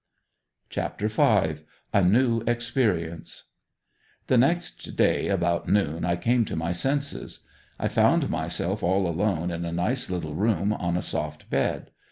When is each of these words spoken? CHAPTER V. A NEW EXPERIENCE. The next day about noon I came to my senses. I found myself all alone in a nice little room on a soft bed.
CHAPTER 0.71 1.09
V. 1.09 1.21
A 1.93 2.03
NEW 2.03 2.41
EXPERIENCE. 2.47 3.43
The 4.25 4.37
next 4.39 4.95
day 4.95 5.27
about 5.27 5.69
noon 5.69 6.05
I 6.05 6.15
came 6.15 6.43
to 6.45 6.55
my 6.55 6.71
senses. 6.71 7.45
I 7.79 7.87
found 7.87 8.27
myself 8.31 8.81
all 8.81 9.05
alone 9.05 9.51
in 9.51 9.63
a 9.63 9.71
nice 9.71 10.09
little 10.09 10.33
room 10.33 10.73
on 10.73 10.97
a 10.97 11.03
soft 11.03 11.51
bed. 11.51 11.91